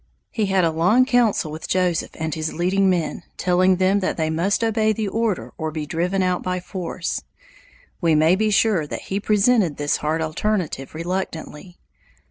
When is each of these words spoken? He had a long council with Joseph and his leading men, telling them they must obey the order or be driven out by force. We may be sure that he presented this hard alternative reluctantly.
He 0.31 0.47
had 0.47 0.63
a 0.63 0.71
long 0.71 1.05
council 1.05 1.51
with 1.51 1.67
Joseph 1.67 2.09
and 2.15 2.33
his 2.33 2.55
leading 2.55 2.89
men, 2.89 3.21
telling 3.37 3.75
them 3.75 3.99
they 3.99 4.31
must 4.31 4.63
obey 4.63 4.93
the 4.93 5.07
order 5.07 5.53
or 5.59 5.69
be 5.69 5.85
driven 5.85 6.23
out 6.23 6.41
by 6.41 6.59
force. 6.59 7.21
We 8.01 8.15
may 8.15 8.35
be 8.35 8.49
sure 8.49 8.87
that 8.87 9.01
he 9.13 9.19
presented 9.19 9.77
this 9.77 9.97
hard 9.97 10.23
alternative 10.23 10.95
reluctantly. 10.95 11.77